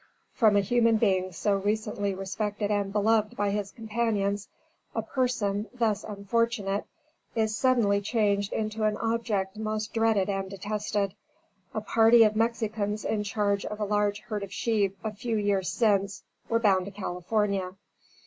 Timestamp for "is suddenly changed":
7.35-8.51